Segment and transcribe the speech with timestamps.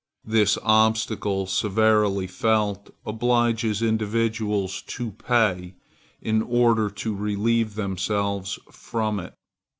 [0.25, 5.75] This obstacle severely felt, obliges individuals to pay,
[6.19, 9.35] in order to relieve themselves from it.